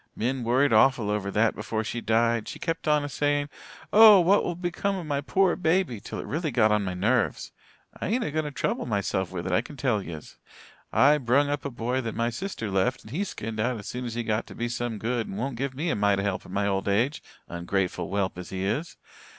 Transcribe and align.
"Min 0.15 0.43
worried 0.43 0.73
awful 0.73 1.11
over 1.11 1.29
that 1.29 1.53
before 1.53 1.83
she 1.83 2.01
died. 2.01 2.47
She 2.47 2.57
kept 2.57 2.87
on 2.87 3.03
a 3.03 3.07
saying 3.07 3.49
'Oh, 3.93 4.19
what 4.19 4.43
will 4.43 4.55
become 4.55 4.95
of 4.95 5.05
my 5.05 5.21
pore 5.21 5.55
baby' 5.55 5.99
till 5.99 6.17
it 6.19 6.25
really 6.25 6.49
got 6.49 6.71
on 6.71 6.83
my 6.83 6.95
nerves. 6.95 7.51
I 8.01 8.07
ain't 8.07 8.23
a 8.23 8.31
going 8.31 8.45
to 8.45 8.49
trouble 8.51 8.87
myself 8.87 9.31
with 9.31 9.45
it, 9.45 9.51
I 9.51 9.61
can 9.61 9.77
tell 9.77 10.01
yez. 10.01 10.37
I 10.91 11.19
brung 11.19 11.49
up 11.49 11.65
a 11.65 11.69
boy 11.69 12.01
that 12.01 12.15
my 12.15 12.31
sister 12.31 12.71
left 12.71 13.03
and 13.03 13.11
he 13.11 13.23
skinned 13.23 13.59
out 13.59 13.77
as 13.77 13.87
soon 13.87 14.05
as 14.05 14.15
he 14.15 14.23
got 14.23 14.47
to 14.47 14.55
be 14.55 14.69
some 14.69 14.97
good 14.97 15.27
and 15.27 15.37
won't 15.37 15.55
give 15.55 15.75
me 15.75 15.91
a 15.91 15.95
mite 15.95 16.17
o' 16.19 16.23
help 16.23 16.47
in 16.47 16.51
my 16.51 16.65
old 16.65 16.87
age, 16.87 17.21
ungrateful 17.47 18.09
whelp 18.09 18.39
as 18.39 18.49
he 18.49 18.65
is. 18.65 18.97